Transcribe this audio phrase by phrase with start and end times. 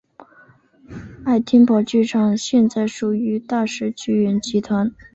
[1.23, 4.91] 爱丁堡剧场现在属于大使剧院集团。